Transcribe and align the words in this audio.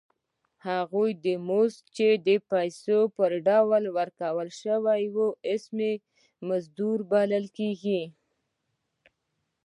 هغه 0.67 1.03
مزد 1.49 1.83
چې 1.97 2.07
د 2.27 2.29
پیسو 2.51 2.99
په 3.15 3.23
ډول 3.47 3.83
ورکړل 3.97 4.49
شي 4.59 4.71
اسمي 5.53 5.91
مزد 6.47 6.79
بلل 7.11 7.45
کېږي 7.57 8.01